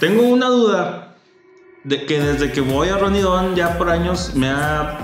[0.00, 1.14] Tengo una duda
[1.84, 4.98] de que desde que voy a Ronnie Don ya por años me ha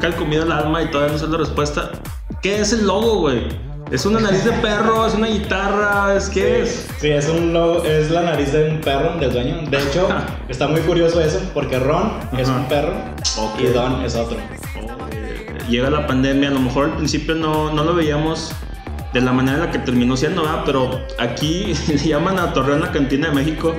[0.00, 1.90] calcomido el alma y todavía no sé la respuesta.
[2.42, 3.46] ¿Qué es el logo, güey?
[3.92, 5.06] ¿Es una nariz de perro?
[5.06, 6.16] ¿Es una guitarra?
[6.16, 6.88] ¿Es qué es?
[6.98, 9.70] Sí, es, un logo, es la nariz de un perro, del dueño.
[9.70, 10.08] De hecho,
[10.48, 12.58] está muy curioso eso, porque Ron es Ajá.
[12.58, 12.94] un perro
[13.38, 13.60] Ok.
[13.60, 14.36] y Don es otro.
[15.68, 18.52] Llega la pandemia, a lo mejor al principio no, no lo veíamos
[19.12, 20.62] de la manera en la que terminó siendo, ¿verdad?
[20.64, 23.74] Pero aquí le llaman a Torreón la cantina de México.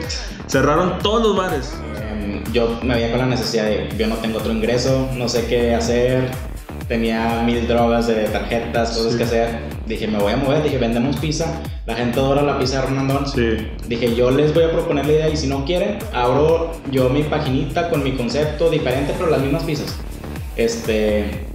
[0.47, 1.73] Cerraron todos los bares.
[2.01, 5.45] Em, yo me veía con la necesidad de, yo no tengo otro ingreso, no sé
[5.47, 6.29] qué hacer,
[6.87, 9.17] tenía mil drogas de tarjetas, cosas Sí.
[9.17, 9.71] que hacer.
[9.85, 13.27] Dije, me voy a mover, dije, vendemos pizza, la gente adora la pizza de Ronaldón.
[13.27, 13.67] Sí.
[13.87, 17.23] Dije, yo les voy a proponer la idea y si no quieren, abro yo mi
[17.23, 19.95] paginita con mi concepto diferente, pero las mismas pizzas.
[20.57, 21.45] Este,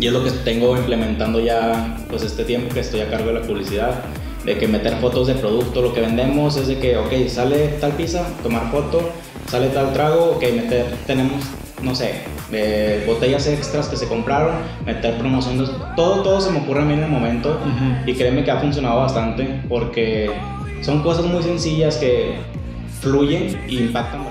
[0.00, 3.34] y es lo que tengo implementando ya, pues este tiempo que estoy a cargo de
[3.34, 4.02] la publicidad,
[4.44, 7.92] de que meter fotos de producto, lo que vendemos es de que, ok, sale tal
[7.92, 9.10] pizza, tomar foto,
[9.48, 11.44] sale tal trago, ok, meter, tenemos,
[11.82, 14.54] no sé, eh, botellas extras que se compraron,
[14.86, 17.58] meter promociones, todo, todo se me ocurre a mí en el momento
[18.06, 20.30] y créeme que ha funcionado bastante porque
[20.80, 22.36] son cosas muy sencillas que
[23.00, 24.24] fluyen y impactan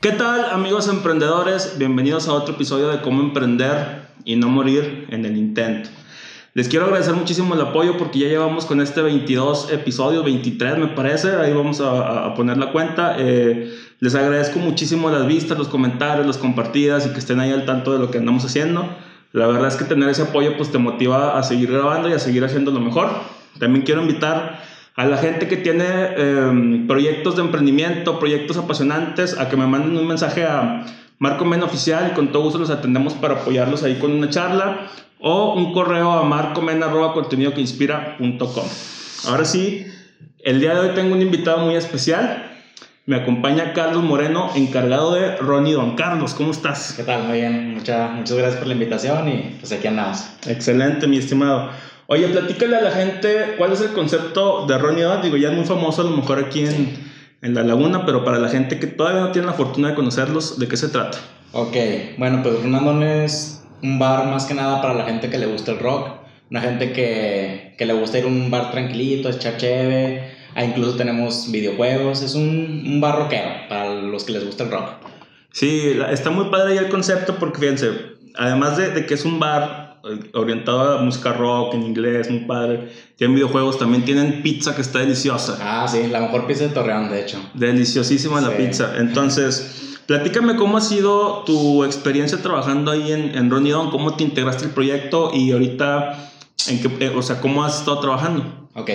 [0.00, 1.74] ¿Qué tal amigos emprendedores?
[1.76, 5.90] Bienvenidos a otro episodio de cómo emprender y no morir en el intento.
[6.54, 10.86] Les quiero agradecer muchísimo el apoyo porque ya llevamos con este 22 episodios, 23 me
[10.86, 13.16] parece, ahí vamos a, a poner la cuenta.
[13.18, 17.66] Eh, les agradezco muchísimo las vistas, los comentarios, las compartidas y que estén ahí al
[17.66, 18.88] tanto de lo que andamos haciendo.
[19.32, 22.20] La verdad es que tener ese apoyo pues te motiva a seguir grabando y a
[22.20, 23.08] seguir haciendo lo mejor.
[23.58, 24.62] También quiero invitar
[24.98, 29.96] a la gente que tiene eh, proyectos de emprendimiento, proyectos apasionantes, a que me manden
[29.96, 30.84] un mensaje a
[31.20, 34.88] Marco Men Oficial y con todo gusto los atendemos para apoyarlos ahí con una charla
[35.20, 38.64] o un correo a marcomen.contenidoqueinspira.com.
[39.28, 39.86] Ahora sí,
[40.44, 42.44] el día de hoy tengo un invitado muy especial.
[43.06, 46.34] Me acompaña Carlos Moreno, encargado de Ronnie Don Carlos.
[46.34, 46.92] ¿Cómo estás?
[46.96, 47.22] ¿Qué tal?
[47.24, 50.24] Muy bien, Mucha- muchas gracias por la invitación y pues aquí andamos.
[50.46, 51.70] Excelente, mi estimado.
[52.10, 55.20] Oye, platícale a la gente cuál es el concepto de Ronnie Don.
[55.20, 56.96] Digo, ya es muy famoso a lo mejor aquí en,
[57.42, 60.58] en La Laguna, pero para la gente que todavía no tiene la fortuna de conocerlos,
[60.58, 61.18] ¿de qué se trata?
[61.52, 61.76] Ok,
[62.16, 65.72] bueno, pues Ronaldón es un bar más que nada para la gente que le gusta
[65.72, 66.08] el rock,
[66.50, 70.96] una gente que, que le gusta ir a un bar tranquilito, echar cheve, ah, incluso
[70.96, 74.92] tenemos videojuegos, es un, un bar rockero para los que les gusta el rock.
[75.52, 77.90] Sí, está muy padre ya el concepto porque fíjense,
[78.34, 79.87] además de, de que es un bar
[80.32, 85.00] orientado a música rock en inglés, muy padre, tienen videojuegos, también tienen pizza que está
[85.00, 85.58] deliciosa.
[85.60, 87.38] Ah, sí, la mejor pizza de Torreón, de hecho.
[87.54, 88.94] Deliciosísima la pizza.
[88.98, 94.24] Entonces, platícame cómo ha sido tu experiencia trabajando ahí en, en Ronnie Don, cómo te
[94.24, 96.30] integraste al proyecto y ahorita,
[96.68, 98.68] en qué, eh, o sea, cómo has estado trabajando.
[98.74, 98.90] Ok,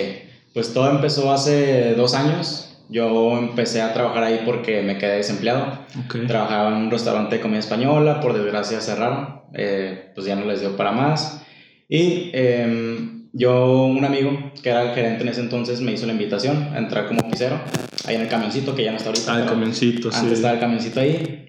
[0.52, 2.73] pues todo empezó hace dos años.
[2.88, 5.78] Yo empecé a trabajar ahí porque me quedé desempleado.
[6.04, 6.26] Ok.
[6.26, 10.60] Trabajaba en un restaurante de comida española, por desgracia cerraron, eh, pues ya no les
[10.60, 11.40] dio para más.
[11.88, 16.12] Y em, yo, un amigo que era el gerente en ese entonces, me hizo la
[16.12, 17.58] invitación a entrar como pisero,
[18.06, 19.34] ahí en el camioncito, que ya no está ahorita.
[19.34, 20.18] Ah, el camioncito, sí.
[20.18, 21.48] Antes estaba el camioncito ahí.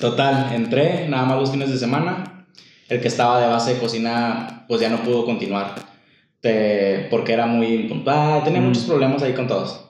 [0.00, 2.46] Total, entré nada más los fines de semana.
[2.88, 5.74] El que estaba de base de cocina, pues ya no pudo continuar.
[6.40, 8.64] Te- porque era muy impuntual, tenía Mm.
[8.66, 9.83] muchos problemas ahí con todos.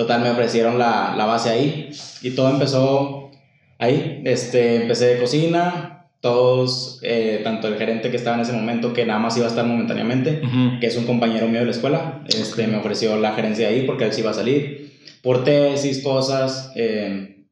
[0.00, 1.90] Total, me ofrecieron la, la base ahí
[2.22, 3.30] y todo empezó
[3.78, 4.22] ahí.
[4.24, 9.04] Este, empecé de cocina, todos, eh, tanto el gerente que estaba en ese momento, que
[9.04, 10.80] nada más iba a estar momentáneamente, Ujú.
[10.80, 12.68] que es un compañero mío de la escuela, este, Ok.
[12.70, 14.90] me ofreció la gerencia ahí porque él sí iba a salir.
[15.22, 17.44] Por tesis, cosas, eh,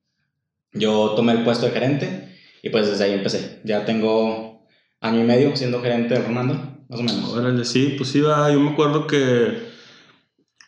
[0.73, 2.31] yo tomé el puesto de gerente
[2.63, 3.59] y pues desde ahí empecé.
[3.65, 4.67] Ya tengo
[5.03, 6.55] año y medio siendo gerente de Ronaldo,
[6.89, 7.35] más o menos.
[7.35, 9.68] Órale, sí, pues va, yo me acuerdo que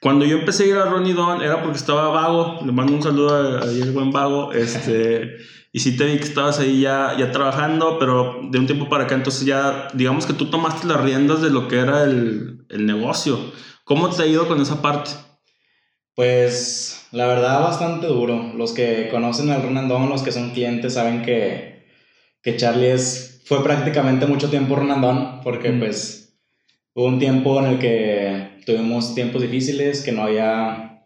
[0.00, 3.02] cuando yo empecé a ir a Ronnie Don era porque estaba vago, le mando un
[3.02, 5.36] saludo a- el buen vago, este,
[5.72, 9.04] y sí te vi que estabas ahí ya, ya trabajando, pero de un tiempo para
[9.04, 12.86] acá, entonces ya, digamos que tú tomaste las riendas de lo que era el, el
[12.86, 13.38] negocio.
[13.84, 15.10] ¿Cómo te ha ido con esa parte?
[16.14, 18.52] Pues la verdad bastante duro.
[18.56, 21.86] Los que conocen al Ronaldón, los que son clientes, saben que,
[22.42, 25.78] que Charlie es, fue prácticamente mucho tiempo Ronaldón, porque Mm.
[25.78, 26.29] pues
[27.00, 31.02] hubo un tiempo en el que tuvimos tiempos difíciles, que no había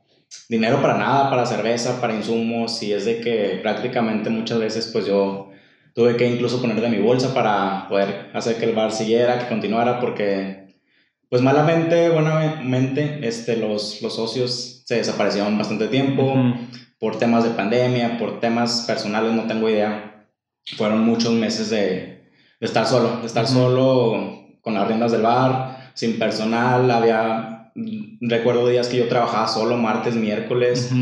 [0.49, 5.07] dinero para nada, para cerveza, para insumos, y es de que prácticamente muchas veces pues
[5.07, 5.51] yo
[5.95, 9.47] tuve que incluso poner de mi bolsa para poder hacer que el bar siguiera, que
[9.47, 10.75] continuara, porque
[11.29, 16.55] pues malamente, buenamente, este, los, los socios se desaparecieron bastante tiempo Ujú.
[16.99, 20.27] por temas de pandemia, por temas personales, no tengo idea.
[20.77, 22.25] Fueron muchos meses de,
[22.59, 23.53] de estar solo, de estar Ujú.
[23.53, 25.64] solo con las riendas del bar,
[25.95, 27.73] sin personal, había
[28.21, 30.93] recuerdo días que yo trabajaba solo martes, miércoles,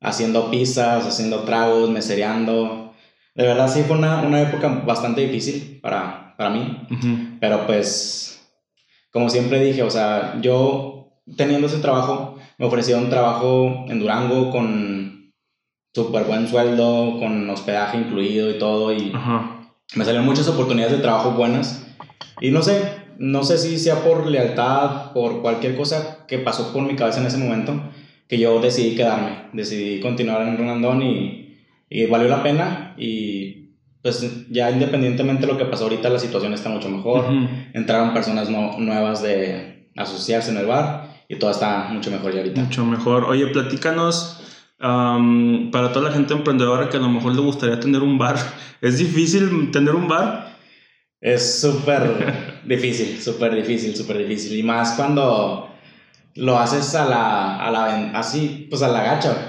[0.00, 2.92] haciendo pizzas, haciendo tragos, mesereando.
[3.34, 6.86] De verdad sí fue una, una época bastante difícil para, para mí,
[7.40, 8.46] pero pues,
[9.10, 14.50] como siempre dije, o sea, yo teniendo ese trabajo, me ofrecieron un trabajo en Durango
[14.50, 15.32] con
[15.94, 19.12] súper buen sueldo, con hospedaje incluido y todo, y
[19.94, 21.86] me salieron muchas oportunidades de trabajo buenas.
[22.40, 26.82] Y no sé, no sé si sea por lealtad, por cualquier cosa que pasó por
[26.82, 27.80] mi cabeza en ese momento,
[28.28, 31.58] que yo decidí quedarme, decidí continuar en Ronaldón y,
[31.90, 33.62] y valió la pena y
[34.02, 37.26] pues ya independientemente de lo que pasó ahorita la situación está mucho mejor,
[37.72, 42.62] entraron personas nuevas de asociarse en el bar y todo está mucho mejor ya ahorita.
[42.62, 43.24] Mucho mejor.
[43.24, 44.40] Oye, platícanos
[44.78, 48.36] para toda la gente emprendedora que a lo mejor le gustaría tener un bar,
[48.80, 50.56] ¿es difícil tener un bar?
[51.20, 54.58] Es súper difícil, súper difícil, súper difícil.
[54.58, 55.68] Y más cuando
[56.34, 59.48] lo haces a la, a la así, pues a la gacha.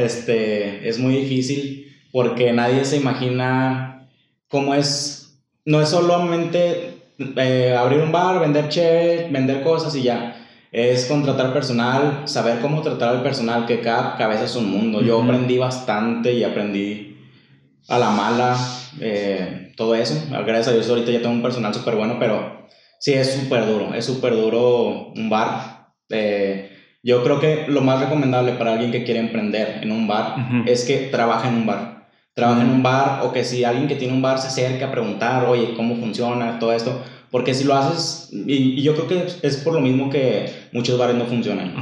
[0.00, 4.08] Este, es muy difícil porque nadie se imagina
[4.48, 10.32] cómo es, no es solamente eh, abrir un bar, vender cheve, vender cosas y ya.
[10.72, 15.00] Es contratar personal, saber cómo tratar al personal, que cada cabeza es un mundo.
[15.00, 17.16] Yo aprendí bastante y aprendí
[17.88, 18.56] a la mala
[19.00, 20.14] eh, todo eso.
[20.30, 22.66] Gracias a Dios ahorita ya tengo un personal súper bueno, pero
[22.98, 25.92] sí es súper duro, es súper duro un bar.
[26.08, 30.64] Eh, yo creo que lo más recomendable para alguien que quiere emprender en un bar
[30.66, 32.08] es que trabaje en un bar.
[32.34, 34.90] Trabaje en un bar o que si alguien que tiene un bar se acerque a
[34.90, 37.00] preguntar, oye, ¿cómo funciona todo esto?
[37.30, 41.16] Porque si lo haces, y, yo creo que es por lo mismo que muchos bares
[41.16, 41.74] no funcionan,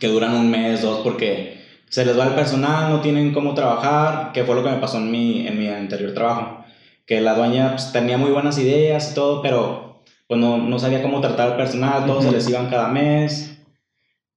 [0.00, 4.32] que duran un mes, dos, porque se les va el personal, no tienen cómo trabajar,
[4.32, 6.64] que fue lo que me pasó en mi, en mi anterior trabajo,
[7.08, 11.02] que la dueña pues, tenía muy buenas ideas y todo, pero pues no, no sabía
[11.02, 13.58] cómo tratar al personal, todos se les iban cada mes.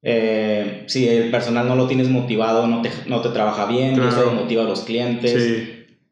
[0.01, 4.09] Eh, si el personal no lo tienes motivado, no te, no te trabaja bien, claro.
[4.09, 5.43] eso motiva a los clientes.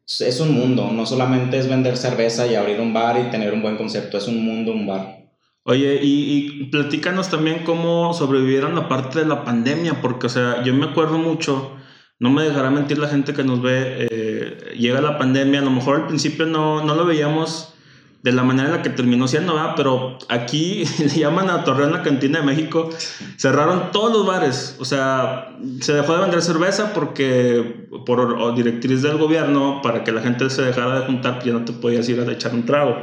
[0.04, 0.24] Sí.
[0.24, 3.62] Es un mundo, no solamente es vender cerveza y abrir un bar y tener un
[3.62, 5.30] buen concepto, es un mundo, un bar.
[5.62, 10.62] Oye, y, y, platícanos también cómo sobrevivieron la parte de la pandemia, porque, o sea,
[10.62, 11.72] yo me acuerdo mucho,
[12.20, 15.70] no me dejará mentir la gente que nos ve, eh, llega la pandemia, a lo
[15.70, 17.74] mejor al principio no, no lo veíamos
[18.22, 19.72] de la manera en la que terminó siendo, ¿verdad?
[19.74, 22.90] pero aquí le llaman a Torreón la cantina de México,
[23.36, 29.16] cerraron todos los bares, o sea, se dejó de vender cerveza porque por directriz del
[29.16, 32.20] gobierno, para que la gente se dejara de juntar, pues ya no te podías ir
[32.20, 32.96] a echar un trago.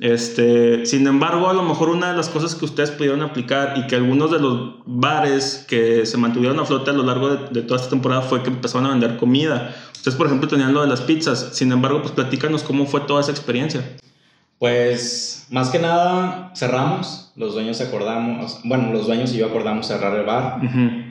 [0.00, 3.86] Este, sin embargo, a lo mejor una de las cosas que ustedes pudieron aplicar y
[3.86, 7.78] que algunos de los bares que se mantuvieron a flote a lo largo de, toda
[7.78, 9.76] esta temporada fue que empezaron a vender comida.
[9.94, 11.50] Ustedes, por ejemplo, tenían lo de las pizzas.
[11.52, 13.84] Sin embargo, pues platícanos cómo fue toda esa experiencia.
[14.58, 17.32] Pues, más que nada, cerramos.
[17.36, 20.60] Los dueños acordamos, bueno, los dueños y yo acordamos cerrar el bar.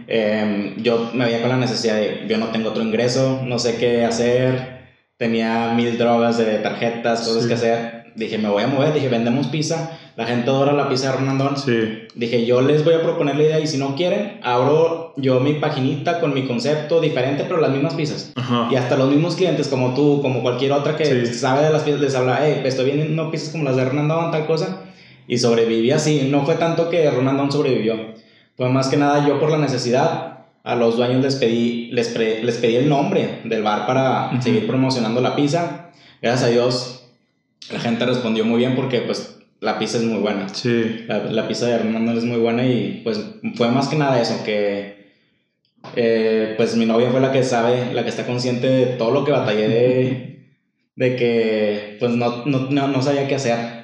[0.08, 3.78] Em, yo me veía con la necesidad de, yo no tengo otro ingreso, no sé
[3.78, 4.80] qué hacer.
[5.18, 9.48] Tenía mil drogas de tarjetas, cosas que hacer dije, me voy a mover, dije, vendemos
[9.48, 11.58] pizza, la gente adora la pizza de Ronaldón.
[11.58, 12.08] Sí.
[12.14, 15.54] Dije, yo les voy a proponer la idea y si no quieren, abro yo mi
[15.54, 18.34] paginita con mi concepto diferente, pero las mismas pizzas.
[18.70, 22.02] Y hasta los mismos clientes, como tú, como cualquier otra que sabe de las pizzas,
[22.02, 24.84] les habla, hey, estoy viendo pizzas como las de Ronaldón, tal cosa.
[25.28, 26.28] Y sobreviví así.
[26.30, 27.96] No fue tanto que Ronaldón sobrevivió.
[28.58, 30.40] Fue más que nada yo por la necesidad.
[30.64, 35.22] A los dueños les pedí, les, les pedí el nombre del bar para seguir promocionando
[35.22, 35.92] la pizza.
[36.22, 36.99] Gracias a Dios
[37.72, 40.50] la gente respondió muy bien porque pues la pizza es muy buena.
[40.50, 41.06] Sí.
[41.08, 43.20] La, pizza de Hernando es muy buena y pues
[43.56, 45.10] fue más que nada eso, que
[45.96, 49.26] eh, pues mi novia fue la que sabe, la que está consciente de todo lo
[49.26, 50.50] que batallé de,
[50.96, 53.80] de que pues no, no, no, sabía qué hacer.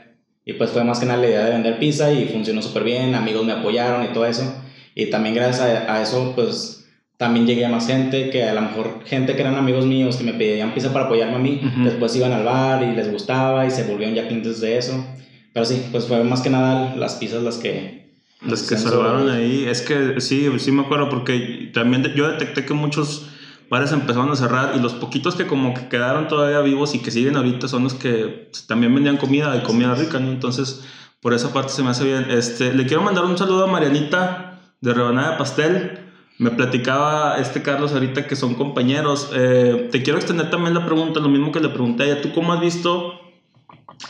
[0.46, 3.16] Y pues fue más que nada la idea de vender pizza y funcionó súper bien,
[3.16, 4.64] amigos me apoyaron y todo eso.
[4.94, 6.75] Y también gracias a, a eso pues
[7.18, 10.24] también llegué a más gente, que a lo mejor gente que eran amigos míos que
[10.24, 13.72] me pedían pizza para apoyarme a mí, después iban al bar y les gustaba y
[13.72, 15.06] se volvieron ya clientes de eso.
[15.54, 18.14] Pero sí, pues fue más que nada las pizzas las que...
[18.46, 19.66] Las que salvaron ahí.
[19.66, 23.30] Es que sí, sí me acuerdo porque también yo detecté que muchos
[23.70, 27.10] bares empezaron a cerrar y los poquitos que como que quedaron todavía vivos y que
[27.10, 30.30] siguen ahorita son los que también vendían comida y comida rica, ¿no?
[30.30, 30.84] Entonces,
[31.22, 32.28] por esa parte se me hace bien.
[32.30, 36.05] Este, le quiero mandar un saludo a Marianita de Rebanada de Pastel
[36.38, 39.30] me platicaba este Carlos ahorita que son compañeros.
[39.34, 42.22] Eh, te quiero extender también la pregunta, lo mismo que le pregunté a ella.
[42.22, 43.20] ¿Tú cómo has visto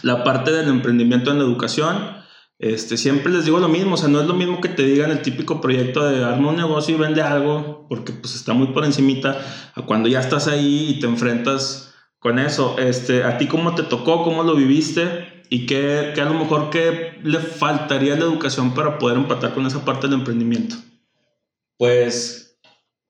[0.01, 2.23] la parte del emprendimiento en la educación?
[2.57, 5.11] Este, siempre les digo lo mismo, o sea, no es lo mismo que te digan
[5.11, 8.85] el típico proyecto de arma un negocio y vende algo, porque pues está muy por
[8.85, 9.37] encimita,
[9.75, 12.77] a cuando ya estás ahí y te enfrentas con eso.
[12.79, 14.23] Este, ¿A ti cómo te tocó?
[14.23, 15.35] ¿Cómo lo viviste?
[15.49, 19.53] y qué, qué a lo mejor qué le faltaría a la educación para poder empatar
[19.53, 20.75] con esa parte del emprendimiento?
[21.77, 22.57] Pues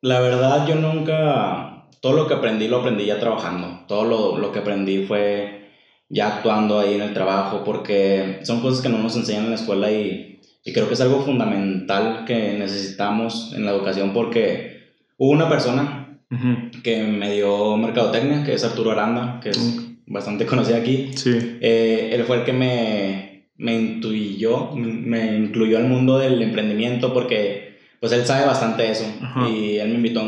[0.02, 4.52] la verdad yo nunca, todo lo que aprendí lo aprendí ya trabajando, todo lo, lo
[4.52, 5.70] que aprendí fue
[6.10, 9.56] ya actuando ahí en el trabajo porque son cosas que no nos enseñan en la
[9.56, 15.32] escuela y, y creo que es algo fundamental que necesitamos en la educación porque hubo
[15.32, 16.20] una persona
[16.84, 21.12] que me dio mercadotecnia, que es Arturo Aranda, que es bastante conocido aquí.
[21.16, 21.58] Sí.
[21.62, 27.65] Eh, él fue el que me, me intuyó, me incluyó al mundo del emprendimiento porque
[28.06, 29.04] pues él sabe bastante eso.
[29.50, 30.22] Y él me invitó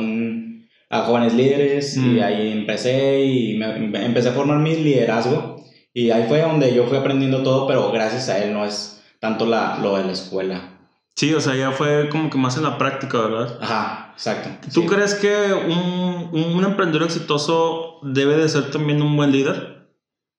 [0.89, 2.23] a, jóvenes líderes y mm.
[2.23, 5.63] ahí empecé y me, empecé a formar mi liderazgo.
[5.93, 9.45] Y ahí fue donde yo fui aprendiendo todo, pero gracias a él no es tanto
[9.45, 10.79] la, lo de la escuela.
[11.15, 13.59] Sí, o sea, ya fue como que más en la práctica, ¿verdad?
[13.61, 14.49] Ajá, exacto.
[14.73, 19.87] ¿Tú crees que un, un, emprendedor exitoso debe de ser también un buen líder?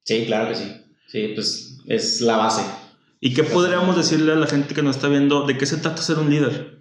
[0.03, 0.73] Sí, claro que sí.
[1.07, 2.63] Sí, pues es la base.
[3.21, 6.03] ¿Y qué podríamos decirle a la gente que nos está viendo de qué se trata
[6.03, 6.78] ser un líder?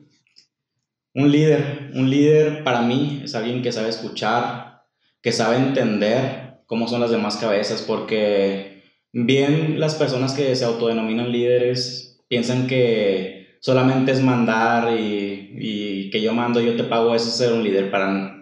[1.17, 4.83] Un líder, un líder para mí es alguien que sabe escuchar,
[5.23, 8.83] que sabe entender cómo son las demás cabezas, porque
[9.13, 16.21] bien las personas que se autodenominan líderes piensan que solamente es mandar y, y, que
[16.21, 17.89] yo mando, yo te pago, eso es ser un líder.
[17.89, 18.37] Para,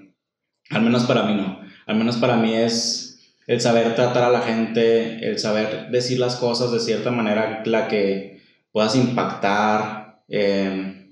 [0.70, 1.62] al menos para mí no.
[1.86, 6.36] Al menos para mí es el saber tratar a la gente, el saber decir las
[6.36, 8.42] cosas de cierta manera, la que
[8.74, 10.24] puedas impactar.
[10.28, 11.05] Eh,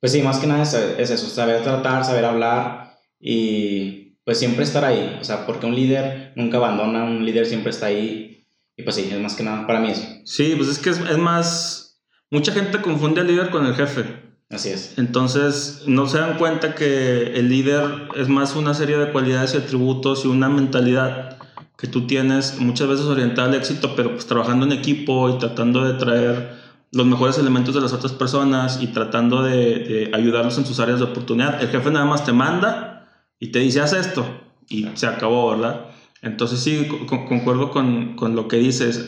[0.00, 4.64] pues sí, más que nada es, es, eso, saber tratar, saber hablar y pues siempre
[4.64, 5.18] estar ahí.
[5.20, 8.46] O sea, porque un líder nunca abandona, un líder siempre está ahí.
[8.76, 10.06] Y pues sí, es más que nada para mí eso.
[10.24, 11.88] Sí, pues es que es, es más
[12.30, 14.04] Mucha gente confunde al líder con el jefe.
[14.50, 14.98] Así es.
[14.98, 19.56] Entonces, no se dan cuenta que el líder es más una serie de cualidades y
[19.56, 21.38] atributos y una mentalidad
[21.78, 25.84] que tú tienes muchas veces orientada al éxito, pero pues trabajando en equipo y tratando
[25.84, 26.57] de traer
[26.92, 31.06] los mejores elementos de las otras personas y tratando de, ayudarlos en sus áreas de
[31.06, 31.62] oportunidad.
[31.62, 34.26] El jefe nada más te manda y te dice, haz esto
[34.68, 35.86] y se acabó, ¿verdad?
[36.22, 39.06] Entonces sí, concuerdo con, con, lo que dices.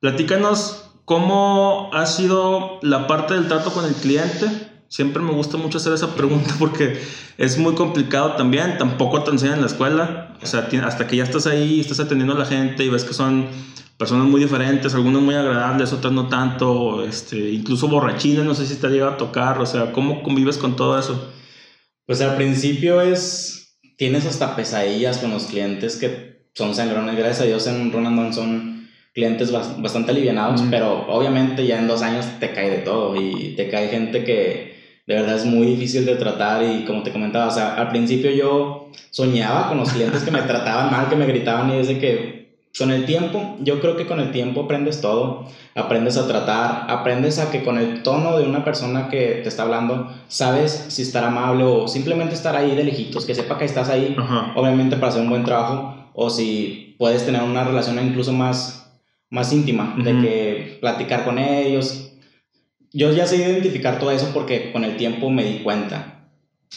[0.00, 4.46] platícanos ¿Cómo ha sido la parte del trato con el cliente?
[4.88, 7.00] Siempre me gusta mucho hacer esa pregunta porque
[7.38, 8.76] es muy complicado también.
[8.76, 10.36] Tampoco te enseñan en la escuela.
[10.42, 13.14] O sea, hasta que ya estás ahí, estás atendiendo a la gente y ves que
[13.14, 13.46] son
[13.98, 18.76] personas muy diferentes, algunas muy agradables, otras no tanto, este, incluso borrachines, no sé si
[18.76, 19.60] te ha llegado a tocar.
[19.60, 21.32] O sea, ¿cómo convives con todo eso?
[22.06, 23.54] Pues al principio es.
[23.96, 27.16] Tienes hasta pesadillas con los clientes que son sangrones.
[27.16, 32.24] Gracias a Dios en Ronald son clientes bastante alivianados, pero obviamente ya en dos años
[32.38, 36.14] te cae de todo y te cae gente que de verdad es muy difícil de
[36.14, 40.30] tratar y como te comentaba, o sea, al principio yo soñaba con los clientes que
[40.30, 42.37] me trataban mal, que me gritaban y desde que
[42.78, 47.38] con el tiempo, yo creo que con el tiempo aprendes todo, aprendes a tratar, aprendes
[47.38, 51.24] a que con el tono de una persona que te está hablando, sabes si estar
[51.24, 54.16] amable o simplemente estar ahí de lejitos, que sepa que estás ahí,
[54.54, 58.78] obviamente para hacer un buen trabajo, o si puedes tener una relación incluso más
[59.30, 62.12] más íntima, de que platicar con ellos.
[62.92, 66.30] Yo ya sé identificar todo eso porque con el tiempo me di cuenta.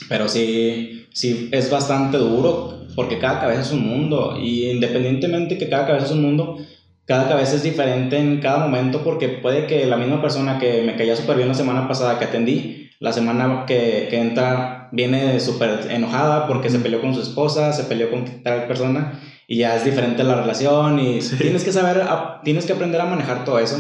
[0.10, 5.70] Pero sí, sí es bastante duro porque cada cabeza es un mundo y independientemente que
[5.70, 6.58] cada cabeza es un mundo,
[7.06, 10.96] cada cabeza es diferente en cada momento porque puede que la misma persona que me
[10.96, 15.88] caía súper bien la semana pasada que atendí, la semana que, que entra viene súper
[15.90, 19.84] enojada porque se peleó con su esposa, se peleó con tal persona y ya es
[19.84, 22.06] diferente la relación y tienes que saber,
[22.44, 23.78] tienes que aprender a manejar todo eso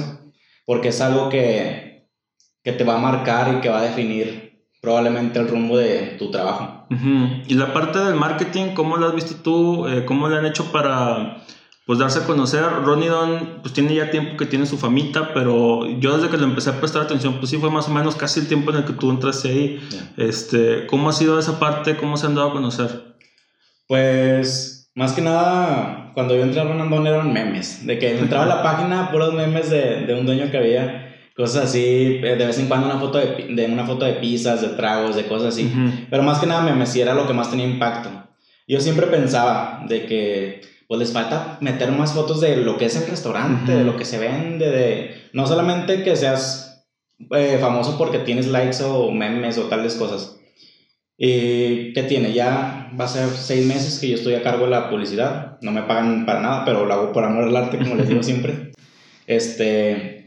[0.66, 2.08] porque es algo que,
[2.64, 4.51] que te va a marcar y que va a definir
[4.82, 6.86] probablemente el rumbo de tu trabajo.
[7.48, 9.88] Y la parte del marketing, ¿cómo lo has visto tú?
[9.88, 11.38] Eh, ¿Cómo le han hecho para
[11.86, 12.64] pues darse a conocer?
[12.84, 16.44] Ronnie Don pues tiene ya tiempo que tiene su famita, pero yo desde que le
[16.44, 18.86] empecé a prestar atención, pues sí fue más o menos casi el tiempo en el
[18.86, 19.90] que tú entraste ahí.
[20.18, 21.96] Este, ¿Cómo ha sido esa parte?
[21.96, 23.16] ¿Cómo se han dado a conocer?
[23.88, 27.86] Pues más que nada, cuando yo entré a Ronaldón eran memes.
[27.86, 31.11] De que entraba a la página, puros memes de, de, un dueño que había.
[31.36, 34.62] Cosas así, eh, de vez en cuando una foto de, de una foto de pizzas,
[34.62, 35.72] de tragos, de cosas así.
[36.10, 38.10] Pero más que nada memes, sí era lo que más tenía impacto.
[38.68, 42.96] Yo siempre pensaba de que pues les falta meter más fotos de lo que es
[42.98, 46.86] el restaurante, de lo que se vende, de no solamente que seas
[47.32, 50.42] eh, famoso porque tienes likes o memes o tales cosas,
[51.24, 52.34] ¿Y qué tiene?
[52.34, 55.60] Ya va a ser seis meses que yo estoy a cargo de la publicidad.
[55.62, 58.24] No me pagan para nada, pero lo hago por amor al arte, como les digo
[58.24, 58.72] siempre.
[59.28, 60.21] Este,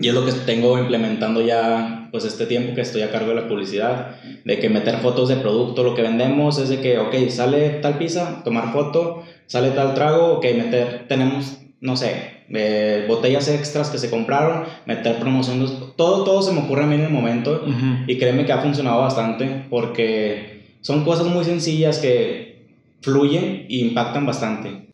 [0.00, 3.34] y es lo que tengo implementando ya, pues este tiempo que estoy a cargo de
[3.34, 7.28] la publicidad, de que meter fotos de producto, lo que vendemos es de que, ok,
[7.28, 13.48] sale tal pizza, tomar foto, sale tal trago, ok, meter, tenemos no sé, eh, botellas
[13.48, 17.10] extras que se compraron, meter promociones, todo, todo se me ocurre a mí en el
[17.10, 17.64] momento
[18.06, 22.66] y créeme que ha funcionado bastante porque son cosas muy sencillas que
[23.00, 24.89] fluyen e impactan bastante.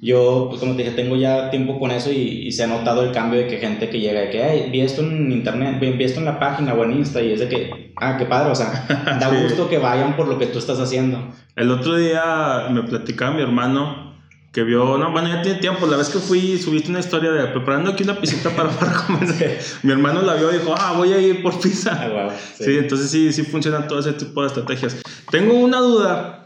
[0.00, 3.12] Yo, pues como te dije, tengo ya tiempo con eso y, se ha notado el
[3.12, 6.26] cambio de que gente que llega, de que, vi esto en internet, vi esto en
[6.26, 8.84] la página o en Insta y es de que, ah, qué padre, o sea,
[9.20, 11.32] da gusto que vayan por lo que tú estás haciendo.
[11.54, 14.14] El otro día me platicaba mi hermano
[14.52, 17.46] que vio, no, bueno, ya tiene tiempo, la vez que fui, subiste una historia de
[17.48, 19.60] preparando aquí una pisita para, para comer.
[19.82, 21.92] mi hermano la vio y dijo, ah, voy a ir por pizza.
[21.92, 22.64] Ah, sí.
[22.64, 24.96] sí, entonces sí, sí funcionan todo ese tipo de estrategias.
[25.30, 26.45] Tengo una duda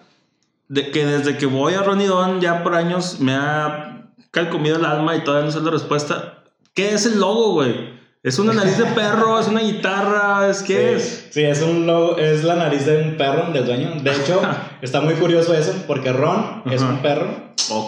[0.70, 5.16] de que desde que voy a Ronidón ya por años me ha calcomido el alma
[5.16, 6.44] y todavía no sé la respuesta.
[6.74, 7.90] ¿Qué es el logo, güey?
[8.22, 9.40] ¿Es una nariz de perro?
[9.40, 10.48] ¿Es una guitarra?
[10.48, 11.28] ¿Es qué es?
[11.30, 13.94] Sí, es un logo, es la nariz de un perro, del dueño.
[14.00, 14.40] De hecho,
[14.80, 17.26] está muy curioso eso, porque Ron es un perro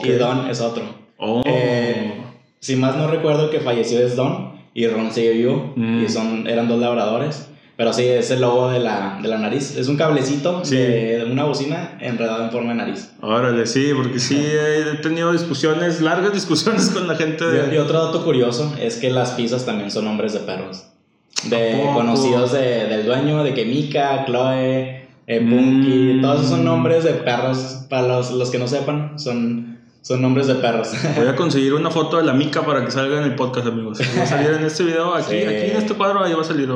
[0.02, 0.82] y Don es otro.
[1.18, 1.42] Oh.
[1.44, 2.20] Eh,
[2.58, 6.04] si más no recuerdo, que falleció es Don y Ron sigue vivo mm.
[6.04, 7.48] y son, eran dos labradores.
[7.76, 9.76] Pero sí, es el logo de la, de la nariz.
[9.76, 13.10] Es un cablecito de, una bocina enredado en forma de nariz.
[13.20, 17.44] Órale, sí, porque sí he tenido discusiones, largas discusiones con la gente.
[17.44, 17.74] De...
[17.74, 20.84] Y, otro dato curioso es que las pizzas también son nombres de perros.
[21.44, 26.20] De conocidos de, del dueño, de que Mika, Chloe, eh, Punky, mm.
[26.20, 27.86] todos esos son nombres de perros.
[27.88, 29.71] Para los, los que no sepan, son
[30.02, 30.90] son nombres de perros.
[31.16, 34.00] Voy a conseguir una foto de la mica para que salga en el podcast, amigos.
[34.18, 36.68] Va a salir en este video, aquí, aquí en este cuadro, ahí va a salir.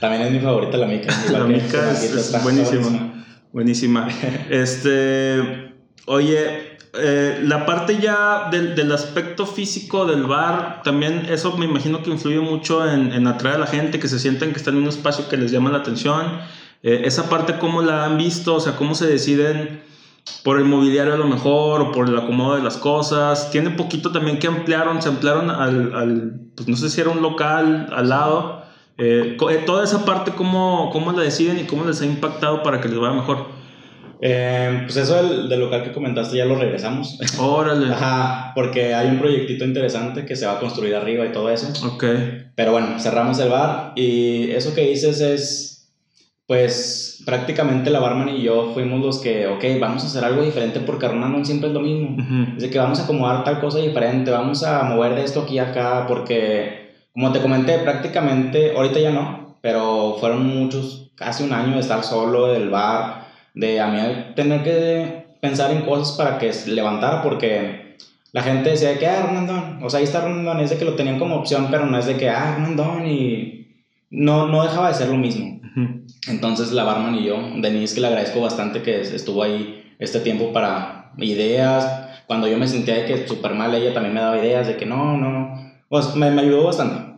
[0.00, 1.14] También es mi favorita la mica.
[1.30, 3.24] La, mica es, buenísima.
[3.52, 4.08] Buenísima.
[4.50, 5.72] este,
[6.06, 12.02] oye, eh, la parte ya del, del, aspecto físico del bar, también eso me imagino
[12.02, 14.82] que influye mucho en, en atraer a la gente, que se sienten que están en
[14.82, 16.38] un espacio que les llama la atención.
[16.84, 18.54] Eh, esa parte, ¿cómo la han visto?
[18.54, 19.82] O sea, ¿cómo se deciden?
[20.42, 23.50] Por el mobiliario a lo mejor o por el acomodo de las cosas.
[23.50, 27.22] Tiene poquito también que ampliaron, se ampliaron al, al pues no sé si era un
[27.22, 28.64] local al lado.
[28.96, 32.80] Eh, eh, toda esa parte, ¿cómo, ¿cómo la deciden y cómo les ha impactado para
[32.80, 33.46] que les vaya mejor?
[34.20, 37.18] Eh, pues eso del, del, local que comentaste ya lo regresamos.
[37.38, 37.92] Órale.
[37.92, 41.68] Ajá, porque hay un proyectito interesante que se va a construir arriba y todo eso.
[41.86, 42.04] Ok.
[42.54, 45.73] Pero bueno, cerramos el bar y eso que dices es
[46.46, 50.80] pues prácticamente la barman y yo fuimos los que, ok, vamos a hacer algo diferente
[50.80, 52.16] porque no siempre es lo mismo.
[52.56, 55.58] Es de que vamos a acomodar tal cosa diferente, vamos a mover de esto aquí
[55.58, 61.52] a acá, porque como te comenté, prácticamente, ahorita ya no, pero fueron muchos, casi un
[61.52, 64.00] año de estar solo del bar, de a mí
[64.34, 67.96] tener que pensar en cosas para que se levantara porque
[68.32, 70.94] la gente decía que, ah, Hernandón, o sea, ahí está Hernandón, es de que lo
[70.94, 72.58] tenían como opción, pero no es de que, ah,
[73.06, 73.66] y
[74.10, 75.60] no, no dejaba de ser lo mismo.
[76.28, 80.52] Entonces la barman y yo, Denise, que le agradezco bastante que estuvo ahí este tiempo
[80.52, 82.22] para ideas.
[82.26, 84.86] Cuando yo me sentía de que súper mal, ella también me daba ideas de que
[84.86, 85.72] no, no.
[85.88, 87.14] Pues me, me ayudó bastante.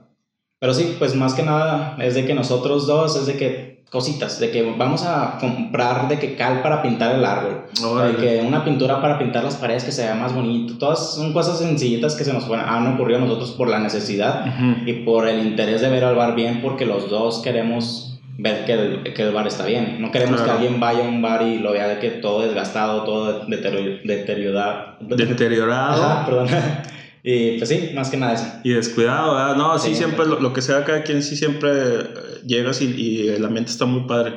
[0.59, 4.41] Pero sí, pues más que nada es de que nosotros dos, es de que cositas,
[4.41, 7.67] de que vamos a comprar de que cal para pintar el árbol,
[8.05, 11.33] de que una pintura para pintar las paredes que se vea más bonito, todas son
[11.33, 14.45] cosas sencillitas que se nos han ocurrido a nosotros por la necesidad
[14.85, 18.73] y por el interés de ver al bar bien, porque los dos queremos ver que
[18.73, 20.01] el, que el bar está bien.
[20.01, 23.05] No queremos que alguien vaya a un bar y lo vea de que todo desgastado,
[23.05, 24.97] todo deteriorado.
[25.01, 26.27] Deteriorado.
[26.27, 26.49] perdón.
[27.29, 28.47] Y pues sí, más que nada eso.
[28.63, 29.57] Y descuidado, ¿verdad?
[29.57, 32.09] No, sí, siempre lo, que sea cada quien, sí siempre eh,
[32.47, 34.37] llegas y, y el ambiente está muy padre.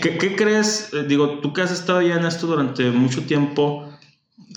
[0.00, 0.90] ¿Qué, ¿Qué, crees?
[0.92, 3.92] Eh, digo, tú que has estado ya en esto durante mucho tiempo,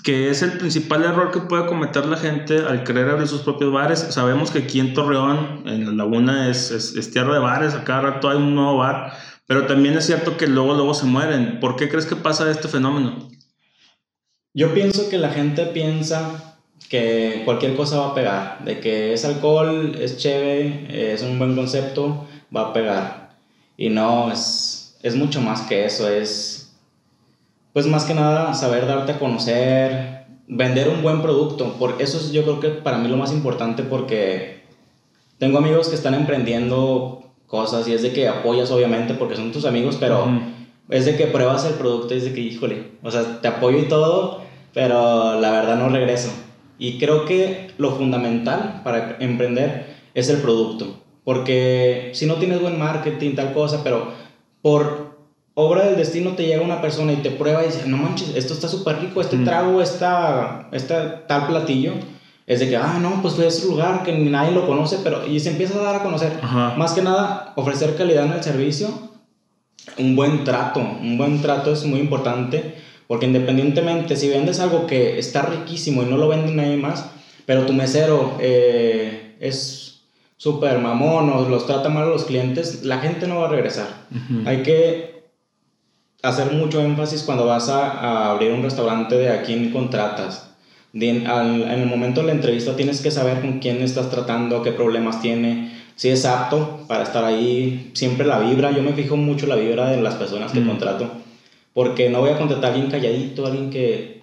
[0.02, 3.72] que es el principal error que puede cometer la gente al querer abrir sus propios
[3.72, 4.00] bares.
[4.10, 8.00] Sabemos que aquí en Torreón, en la laguna, es, es, tierra de bares, a cada
[8.02, 9.12] rato hay un nuevo bar,
[9.46, 11.60] pero también es cierto que luego, luego se mueren.
[11.60, 13.28] ¿Por qué crees que pasa este fenómeno?
[14.54, 19.24] Yo pienso que la gente piensa que cualquier cosa va a pegar, de que es
[19.24, 23.36] alcohol, es chévere, es un buen concepto, va a pegar.
[23.76, 26.61] Y no, es, es mucho más que eso, es
[27.72, 31.74] pues más que nada saber darte a conocer, vender un buen producto.
[31.74, 34.62] Por eso es yo creo que para mí lo más importante porque
[35.38, 39.64] tengo amigos que están emprendiendo cosas y es de que apoyas obviamente porque son tus
[39.64, 40.26] amigos, pero
[40.88, 43.78] es de que pruebas el producto y es de que, híjole, o sea, te apoyo
[43.78, 44.42] y todo,
[44.74, 46.30] pero la verdad no regreso.
[46.78, 50.98] Y creo que lo fundamental para emprender es el producto.
[51.24, 54.08] Porque si no tienes buen marketing, tal cosa, pero
[54.60, 55.11] por
[55.54, 58.54] obra del destino te llega una persona y te prueba y dice, no manches, esto
[58.54, 59.44] está súper rico, este mm.
[59.44, 61.92] trago, esta, esta tal platillo,
[62.46, 65.38] es de que, ah, no, pues fue ese lugar que nadie lo conoce, pero y
[65.40, 66.32] se empieza a dar a conocer.
[66.76, 68.88] Más que nada, ofrecer calidad en el servicio,
[69.98, 72.74] un buen trato, un buen trato es muy importante,
[73.06, 77.10] porque independientemente, si vendes algo que está riquísimo y no lo vende nadie más,
[77.46, 80.02] pero tu mesero eh, es
[80.36, 83.86] súper mamón o los trata mal a los clientes, la gente no va a regresar.
[84.44, 85.11] Hay que
[86.22, 90.50] hacer mucho énfasis cuando vas a, a, abrir un restaurante de a quién contratas.
[90.94, 95.20] en el momento de la entrevista tienes que saber con quién estás tratando, qué problemas
[95.20, 99.56] tiene, si es apto para estar ahí, siempre la vibra, yo me fijo mucho la
[99.56, 101.10] vibra de las personas que contrato,
[101.74, 104.22] porque no voy a contratar a alguien calladito, alguien que,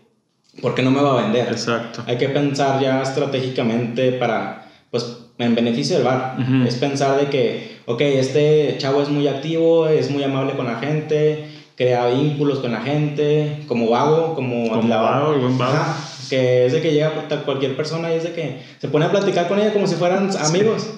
[0.62, 1.48] porque no me va a vender.
[1.48, 2.04] Exacto.
[2.08, 6.36] Hay que pensar ya estratégicamente para, pues, en beneficio del bar.
[6.68, 10.80] Es pensar de que, ok, este chavo es muy activo, es muy amable con la
[10.80, 11.49] gente,
[11.80, 15.96] crea vínculos con la gente, como vago, como, como vago, buen vago.
[16.30, 17.14] que es de que llega
[17.46, 20.30] cualquier persona y es de que se pone a platicar con ella como si fueran
[20.40, 20.90] amigos.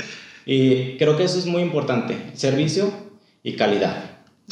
[0.44, 2.92] Y creo que eso es muy importante, servicio
[3.44, 4.06] y calidad.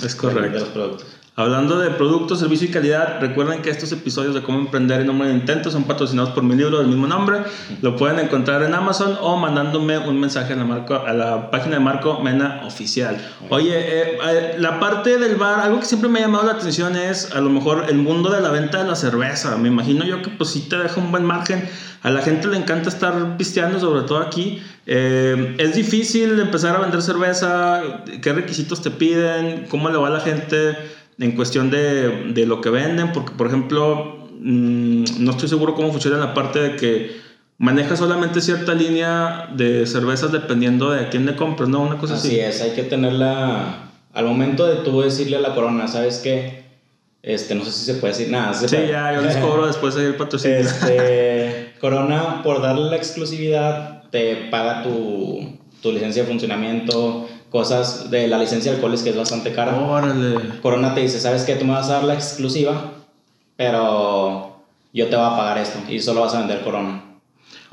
[0.06, 0.52] Es correcto.
[0.52, 1.08] De los productos.
[1.40, 5.30] Hablando de productos, servicio y calidad, recuerden que estos episodios de cómo emprender y nombre
[5.30, 7.38] de intento son patrocinados por mi libro del mismo nombre.
[7.82, 11.76] Lo pueden encontrar en Amazon o mandándome un mensaje a la, Marco, a la página
[11.76, 13.26] de Marco Mena Oficial.
[13.50, 16.98] Oye, eh, eh, la parte del bar, algo que siempre me ha llamado la atención
[16.98, 19.56] es a lo mejor el mundo de la venta de la cerveza.
[19.56, 21.70] Me imagino yo que pues sí te deja un buen margen.
[22.02, 24.62] A la gente le encanta estar pisteando, sobre todo aquí.
[24.86, 27.82] Eh, es difícil empezar a vender cerveza.
[28.22, 29.68] ¿Qué requisitos te piden?
[29.70, 30.78] ¿Cómo le va a la gente?
[31.20, 35.92] En cuestión de, de lo que venden, porque por ejemplo, mmm, no estoy seguro cómo
[35.92, 41.26] funciona la parte de que maneja solamente cierta línea de cervezas dependiendo de a quién
[41.26, 41.82] le compras, ¿no?
[41.82, 42.30] Una cosa así.
[42.30, 46.64] Así es, hay que tenerla al momento de tú decirle a la corona, ¿sabes qué?
[47.22, 48.54] Este, no sé si se puede decir nada.
[48.54, 50.58] sí, ya, yo les cobro después de ir patrocinio.
[50.58, 58.28] Este, corona, por darle la exclusividad, te paga tu, tu licencia de funcionamiento, cosas de
[58.28, 59.76] la licencia de alcoholes que es bastante cara.
[59.78, 60.60] Órale.
[60.62, 61.56] Corona te dice, ¿sabes qué?
[61.56, 62.92] Tú me vas a dar la exclusiva,
[63.56, 67.04] pero yo te voy a pagar esto y solo vas a vender Corona.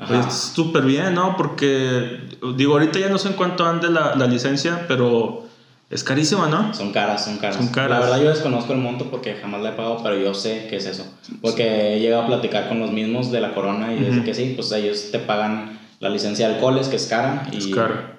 [0.07, 1.35] Pues súper bien, ¿no?
[1.37, 2.19] Porque,
[2.55, 5.47] digo, ahorita ya no sé en cuánto ande la, la, licencia, pero
[5.89, 6.71] es carísima, ¿no?
[6.75, 7.89] Son caras, son caras, son caras.
[7.89, 10.75] La verdad yo desconozco el monto porque jamás la he pagado, pero yo sé que
[10.75, 11.03] es eso.
[11.41, 14.05] Porque he llegado a platicar con los mismos de la Corona y uh -huh.
[14.09, 17.47] desde que sí, pues ellos te pagan la licencia de alcoholes, que es cara.
[17.51, 18.16] Y, es cara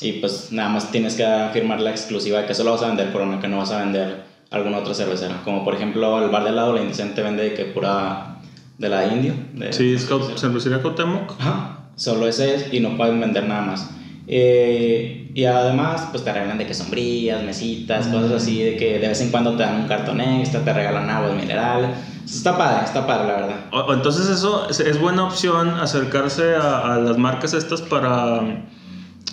[0.00, 3.12] y pues nada más tienes que firmar la exclusiva de que solo vas a vender
[3.12, 5.40] Corona, que no vas a vender alguna otra cervecera.
[5.44, 8.38] Como por ejemplo el bar de lado, la Indecente vende que pura
[8.78, 9.34] de la Indio.
[9.54, 11.32] De, sí, es cervecería Cuauhtémoc.
[11.40, 13.90] Ajá, solo ese es y no pueden vender nada más.
[14.30, 18.12] Eh, y además, pues te regalan de que sombrillas, mesitas, mm.
[18.12, 21.08] cosas así, de que de vez en cuando te dan un cartón extra, te regalan
[21.08, 21.94] agua mineral.
[22.24, 23.56] Está padre, está padre, la verdad.
[23.72, 28.42] O, entonces eso es, es, buena opción acercarse a, a las marcas estas para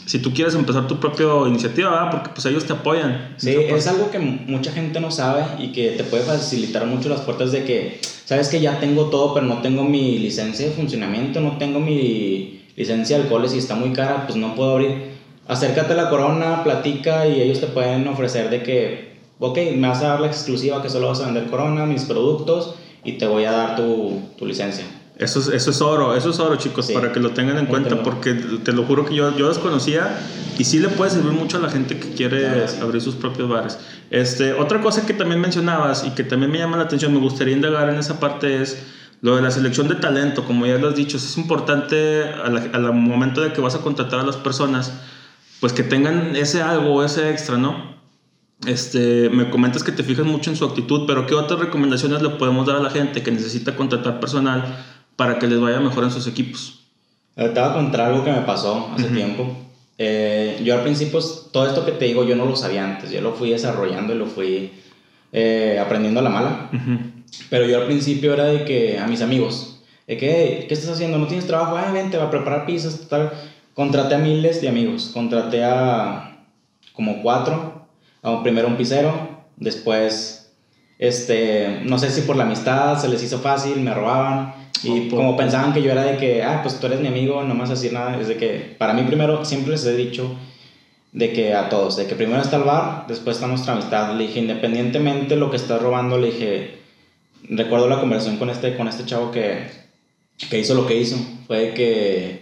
[0.05, 2.11] si tú quieres empezar tu propia iniciativa, ¿verdad?
[2.11, 3.35] porque pues ellos te apoyan.
[3.37, 7.21] Sí, es algo que mucha gente no sabe y que te puede facilitar mucho las
[7.21, 11.39] puertas de que, sabes que ya tengo todo, pero no tengo mi licencia de funcionamiento,
[11.39, 15.15] no tengo mi licencia de alcoholes y está muy cara, pues no puedo abrir.
[15.47, 20.01] Acércate a la corona, platica y ellos te pueden ofrecer de que, ok, me vas
[20.01, 23.45] a dar la exclusiva que solo vas a vender corona, mis productos y te voy
[23.45, 24.85] a dar tu, tu licencia.
[25.17, 26.93] Eso es, eso es oro, eso es oro, chicos, sí.
[26.93, 30.19] para que lo tengan en cuenta, porque te lo juro que yo, yo desconocía
[30.57, 32.77] y sí le puede servir mucho a la gente que quiere claro, sí.
[32.81, 33.77] abrir sus propios bares.
[34.09, 37.55] Este, otra cosa que también mencionabas y que también me llama la atención, me gustaría
[37.55, 38.77] indagar en esa parte es
[39.21, 43.41] lo de la selección de talento, como ya lo has dicho, es importante al momento
[43.41, 44.91] de que vas a contratar a las personas,
[45.61, 47.95] pues que tengan ese algo, ese extra, ¿no?
[48.67, 52.29] Este, me comentas que te fijas mucho en su actitud, pero ¿qué otras recomendaciones le
[52.29, 54.63] podemos dar a la gente que necesita contratar personal
[55.15, 56.85] para que les vaya mejor en sus equipos.
[57.35, 59.15] Te voy a contar algo que me pasó hace uh -huh.
[59.15, 59.57] tiempo.
[59.97, 61.19] Eh, yo al principio,
[61.51, 63.11] todo esto que te digo, yo no lo sabía antes.
[63.11, 64.71] Yo lo fui desarrollando y lo fui
[65.31, 66.69] eh, aprendiendo a la mala.
[66.71, 66.99] Uh -huh.
[67.49, 70.91] Pero yo al principio era de que a mis amigos, de que, hey, ¿qué estás
[70.91, 71.17] haciendo?
[71.17, 71.77] ¿No tienes trabajo?
[71.77, 73.31] Ah, ven, te va a preparar pizzas, tal.
[73.73, 75.11] Contraté a miles de amigos.
[75.13, 76.39] Contraté a
[76.93, 77.85] como cuatro.
[78.23, 79.13] A primero un pizzero,
[79.55, 80.51] después,
[80.97, 85.35] este, no sé si por la amistad se les hizo fácil, me robaban y como
[85.35, 87.69] pensaban que yo era de que, ah, pues tú eres mi amigo, no me vas
[87.71, 90.35] a decir nada, es de que, para mí primero, siempre les he dicho
[91.15, 94.15] de que a todos, de que primero está el bar, después está nuestra amistad.
[94.15, 96.77] Le dije, independientemente de lo que estás robando, le dije,
[97.49, 99.67] recuerdo la conversación con este, con este chavo que,
[100.49, 101.15] que hizo lo que hizo.
[101.47, 102.41] Fue que,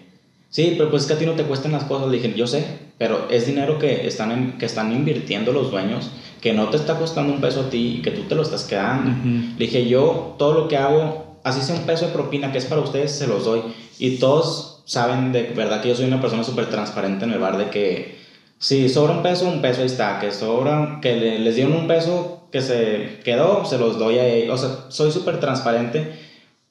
[0.49, 2.10] sí, pero pues es que a ti no te cuestan las cosas.
[2.10, 2.65] Le dije, yo sé,
[2.97, 6.10] pero es dinero que están, en, que están invirtiendo los dueños,
[6.41, 8.63] que no te está costando un peso a ti y que tú te lo estás
[8.63, 9.12] quedando.
[9.12, 9.58] Uh -huh.
[9.58, 12.65] Le dije, yo todo lo que hago así sea un peso de propina que es
[12.65, 13.62] para ustedes, se los doy.
[13.99, 17.58] Y todos saben de verdad que yo soy una persona súper transparente en el bar,
[17.58, 18.17] de que
[18.60, 21.88] si sobra un peso, un peso ahí está, que sobra, que le, les dieron un
[21.88, 24.63] peso que se quedó, se los doy a ellos.
[24.63, 26.13] O sea, soy súper transparente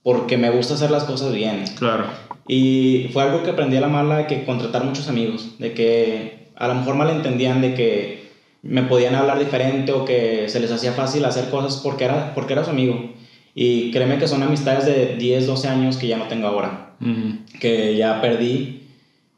[0.03, 1.65] porque me gusta hacer las cosas bien.
[1.79, 2.05] Claro.
[2.49, 6.49] Y fue algo que aprendí a la mala de que contratar muchos amigos, de que
[6.57, 8.31] a lo mejor malentendían de que
[8.63, 12.53] me podían hablar diferente o que se les hacía fácil hacer cosas porque era, porque
[12.53, 13.11] era su amigo.
[13.55, 16.95] Y créeme que son amistades de 10, 12 años que ya no tengo ahora,
[17.61, 18.79] que ya perdí.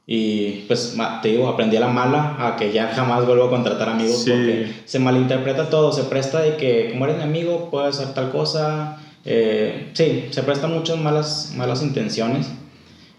[0.07, 3.89] Y pues te digo, aprendí a la mala a que ya jamás vuelvo a contratar
[3.89, 8.15] amigos porque se malinterpreta todo, se presta de que como eres mi amigo puedes hacer
[8.15, 8.99] tal cosa.
[9.25, 12.53] Eh, sí, se presta muchas malas, malas intenciones.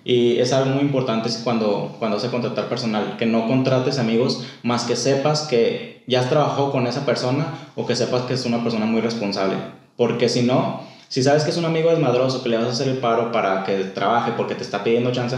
[0.05, 4.83] Y es algo muy importante cuando, cuando se contratar personal, que no contrates amigos más
[4.83, 8.61] que sepas que ya has trabajado con esa persona o que sepas que es una
[8.61, 9.55] persona muy responsable.
[9.95, 12.87] Porque si no, si sabes que es un amigo desmadroso, que le vas a hacer
[12.87, 15.37] el paro para que trabaje porque te está pidiendo chance,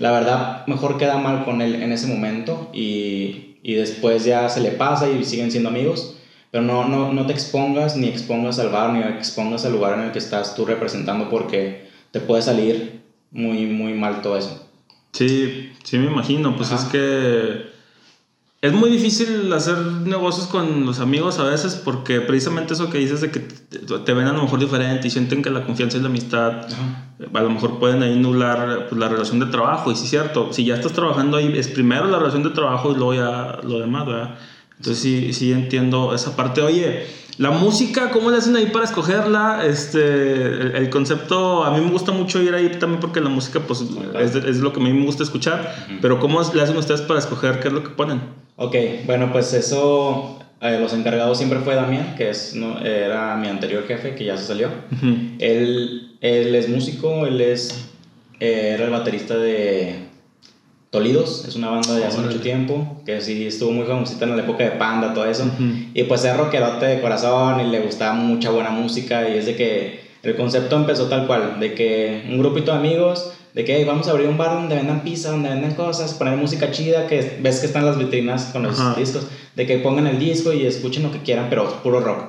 [0.00, 4.60] la verdad, mejor queda mal con él en ese momento y, y, después ya se
[4.60, 6.14] le pasa y siguen siendo amigos.
[6.50, 10.06] Pero no, no, no te expongas, ni expongas al bar, ni expongas al lugar en
[10.06, 14.66] el que estás tú representando porque te puede salir muy, muy mal todo eso.
[15.12, 17.67] Sí, sí me imagino, pues es que
[18.60, 23.20] es muy difícil hacer negocios con los amigos a veces porque precisamente eso que dices
[23.20, 26.08] de que te ven a lo mejor diferente y sienten que la confianza y la
[26.08, 26.66] amistad
[27.32, 30.52] a lo mejor pueden ahí anular pues, la relación de trabajo y sí es cierto,
[30.52, 33.78] si ya estás trabajando ahí es primero la relación de trabajo y luego ya lo
[33.78, 34.38] demás, ¿verdad?
[34.76, 36.60] Entonces sí, sí entiendo esa parte.
[36.60, 39.64] Oye, la música, ¿cómo le hacen ahí para escogerla?
[39.66, 43.84] Este, el, concepto, a mí me gusta mucho ir ahí también porque la música pues,
[44.20, 47.20] es, es, lo que a mí me gusta escuchar, pero ¿cómo le hacen ustedes para
[47.20, 48.47] escoger qué es lo que ponen?
[48.60, 48.74] Ok,
[49.06, 52.80] bueno, pues eso, eh, los encargados siempre fue Damián, que es, ¿no?
[52.80, 54.68] era mi anterior jefe, que ya se salió.
[55.38, 57.88] él, él es músico, él es,
[58.40, 60.08] eh, era el baterista de
[60.90, 64.42] Tolidos, es una banda de hace mucho tiempo, que sí estuvo muy famosita en la
[64.42, 65.48] época de Panda, todo eso.
[65.94, 69.54] Y pues es rockerote de corazón y le gustaba mucha buena música y es de
[69.54, 74.06] que el concepto empezó tal cual, de que un grupito de amigos de que vamos
[74.06, 77.58] a abrir un bar donde vendan pizza, donde vendan cosas, poner música chida, que ves
[77.58, 81.10] que están las vitrinas con los discos, de que pongan el disco y escuchen lo
[81.10, 82.22] que quieran, pero puro rock.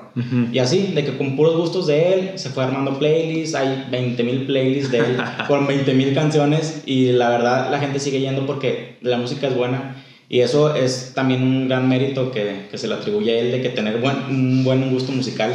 [0.51, 4.47] Y así, de que con puros gustos de él se fue armando playlists, hay 20.000
[4.47, 9.17] playlists de él con 20.000 canciones y la verdad la gente sigue yendo porque la
[9.17, 10.03] música es buena.
[10.29, 13.61] Y eso es también un gran mérito que, que se le atribuye a él de
[13.61, 15.53] que tener buen, un buen gusto musical,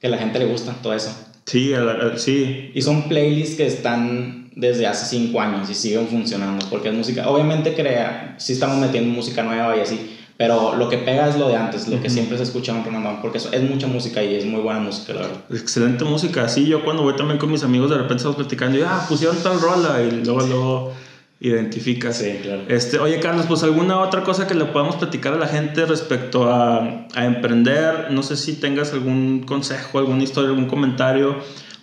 [0.00, 1.16] que a la gente le gusta, todo eso.
[1.46, 1.72] Sí,
[2.16, 2.72] sí.
[2.74, 7.28] Y son playlists que están desde hace cinco años y siguen funcionando porque es música,
[7.28, 11.48] obviamente crea, sí estamos metiendo música nueva y así, pero lo que pega es lo
[11.48, 14.44] de antes, lo que siempre se escucha en Ronaldón, porque es mucha música y es
[14.44, 15.36] muy buena música, la verdad.
[15.50, 18.82] Excelente música, sí, yo cuando voy también con mis amigos de repente estamos platicando y,
[18.82, 20.92] ah, pusieron tal rola y luego, luego
[21.40, 22.18] identificas.
[22.18, 22.62] Sí, claro.
[22.68, 26.50] Este, oye, Carlos, pues alguna otra cosa que le podamos platicar a la gente respecto
[26.50, 31.36] a, a emprender, no sé si tengas algún consejo, alguna historia, algún comentario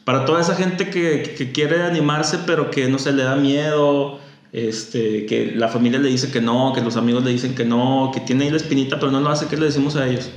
[0.10, 4.18] para toda esa gente que, que, quiere animarse, pero que no se le da miedo,
[4.52, 8.10] este, que la familia le dice que no, que los amigos le dicen que no,
[8.12, 10.32] que tiene ahí la espinita, pero no lo hace, ¿qué le decimos a ellos?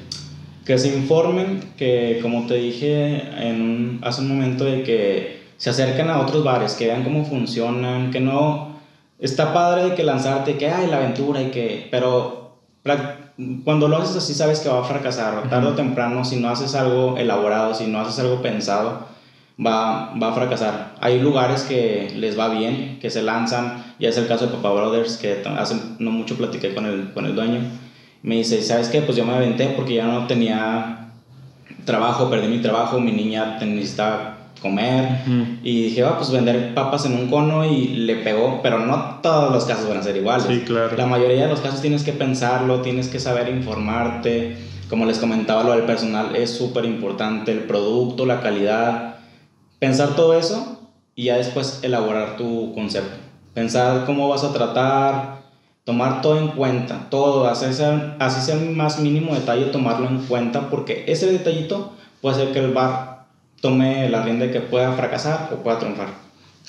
[0.66, 6.10] Que se informen, que como te dije en hace un momento, de que se acerquen
[6.10, 8.76] a otros bares, que vean cómo funcionan, que no...
[9.20, 11.88] Está padre de que lanzarte, que hay la aventura y que...
[11.90, 12.58] Pero
[13.64, 16.74] cuando lo haces así sabes que va a fracasar, tarde o temprano, si no haces
[16.74, 19.11] algo elaborado, si no haces algo pensado,
[19.58, 20.94] va, va a fracasar.
[21.00, 24.72] Hay lugares que les va bien, que se lanzan, ya es el caso de Papa
[24.72, 27.60] Brothers, que hace no mucho platiqué con el, con el dueño.
[28.22, 29.02] Me dice, ¿sabes qué?
[29.02, 31.08] Pues yo me aventé porque ya no tenía
[31.84, 35.18] trabajo, perdí mi trabajo, mi niña necesitaba comer
[35.64, 39.52] y dije, va, pues vender papas en un cono y le pegó, pero no todos
[39.52, 40.46] los casos van a ser iguales.
[40.46, 40.96] Sí, claro.
[40.96, 44.56] La mayoría de los casos tienes que pensarlo, tienes que saber informarte.
[44.88, 49.11] Como les comentaba, lo del personal es súper importante, el producto, la calidad
[49.82, 50.78] pensar todo eso
[51.16, 53.16] y ya después elaborar tu concepto.
[53.52, 55.42] Pensar cómo vas a tratar,
[55.82, 60.18] tomar todo en cuenta, todo, así sea, así sea el más mínimo detalle, tomarlo en
[60.18, 63.26] cuenta, porque ese detallito puede hacer que el bar
[63.60, 66.10] tome la rienda que pueda fracasar o pueda triunfar.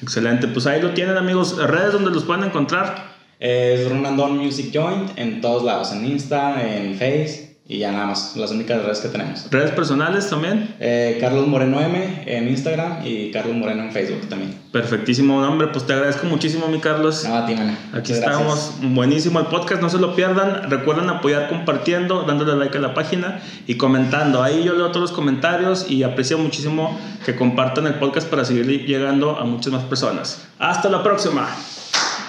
[0.01, 3.13] Excelente, pues ahí lo tienen amigos, redes donde los pueden encontrar.
[3.39, 8.35] Es Ronaldon Music Joint en todos lados, en Insta, en Face y ya nada más,
[8.35, 9.49] las únicas redes que tenemos.
[9.49, 10.75] ¿Redes personales también?
[10.81, 14.53] Eh, Carlos Moreno M en Instagram y Carlos Moreno en Facebook también.
[14.73, 17.23] Perfectísimo nombre, pues te agradezco muchísimo, mi Carlos.
[17.25, 17.55] No, a ti,
[17.93, 20.69] Aquí estamos, buenísimo el podcast, no se lo pierdan.
[20.69, 24.43] Recuerden apoyar compartiendo, dándole like a la página y comentando.
[24.43, 28.85] Ahí yo leo todos los comentarios y aprecio muchísimo que compartan el podcast para seguir
[28.85, 30.41] llegando a muchas más personas.
[30.59, 31.47] Hasta la próxima.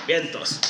[0.07, 0.61] Vientos.